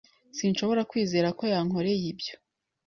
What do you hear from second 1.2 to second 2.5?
ko yankoreye ibyo.